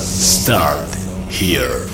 Start 0.00 0.94
here. 1.28 1.86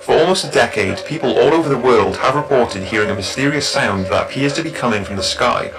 For 0.00 0.16
almost 0.16 0.46
a 0.46 0.50
decade, 0.50 1.04
people 1.04 1.38
all 1.38 1.52
over 1.52 1.68
the 1.68 1.76
world 1.76 2.16
have 2.16 2.34
reported 2.34 2.84
hearing 2.84 3.10
a 3.10 3.14
mysterious 3.14 3.68
sound 3.68 4.06
that 4.06 4.26
appears 4.26 4.54
to 4.54 4.62
be 4.62 4.70
coming 4.70 5.04
from 5.04 5.16
the 5.16 5.22
sky. 5.22 5.70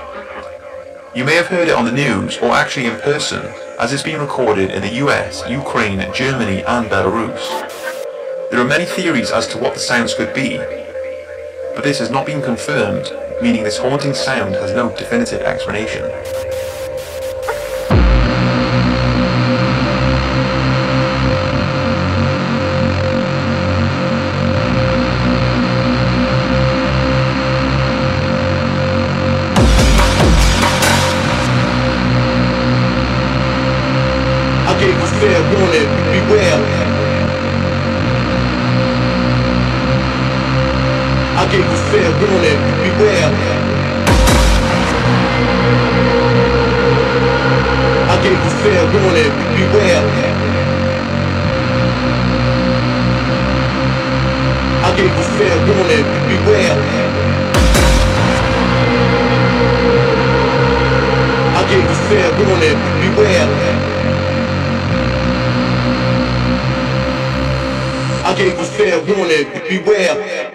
You 1.16 1.26
may 1.26 1.34
have 1.34 1.48
heard 1.48 1.68
it 1.68 1.74
on 1.74 1.86
the 1.86 1.92
news 1.92 2.38
or 2.38 2.52
actually 2.52 2.86
in 2.86 3.00
person, 3.00 3.52
as 3.80 3.92
it's 3.92 4.04
been 4.04 4.22
recorded 4.22 4.70
in 4.70 4.84
the 4.84 4.94
US, 5.08 5.42
Ukraine, 5.50 6.14
Germany 6.14 6.64
and 6.64 6.88
Belarus. 6.92 7.42
There 8.52 8.60
are 8.62 8.66
many 8.66 8.86
theories 8.86 9.32
as 9.32 9.48
to 9.48 9.58
what 9.58 9.74
the 9.74 9.80
sounds 9.80 10.14
could 10.14 10.32
be, 10.36 10.58
but 11.74 11.84
this 11.84 11.98
has 11.98 12.12
not 12.12 12.28
been 12.28 12.44
confirmed, 12.44 13.12
meaning 13.42 13.64
this 13.64 13.78
haunting 13.78 14.14
sound 14.14 14.55
has 14.55 14.74
no 14.74 14.89
definitive 14.96 15.42
explanation. 15.42 16.10
Gave 34.81 34.98
a 34.98 35.08
fair 35.22 35.42
warning, 35.53 35.89
beware. 36.09 36.62
I 41.38 41.39
gave 41.52 41.67
a 41.70 41.78
fair 41.92 42.09
warning, 42.17 42.62
beware. 42.81 43.41
I 48.32 48.34
gave 48.34 48.46
a 48.46 48.50
fair 48.64 48.86
warning, 48.86 49.34
beware. 49.58 50.06
I 54.84 54.96
gave 54.96 55.12
a 55.12 55.23
fair 55.36 55.58
warning, 55.68 56.08
beware. 56.30 56.78
I 61.58 61.62
gave 61.68 61.90
a 61.90 61.96
fair 62.08 62.30
warning, 62.40 62.80
beware. 63.02 63.50
I 68.23 68.34
gave 68.38 68.58
a 68.58 68.64
fair 68.64 68.98
warning, 69.04 69.48
beware. 69.68 70.51